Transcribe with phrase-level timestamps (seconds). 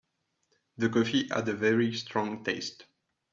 [0.77, 2.85] The coffee had a very strong taste.